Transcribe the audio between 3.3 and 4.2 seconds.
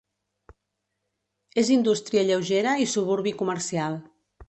comercial.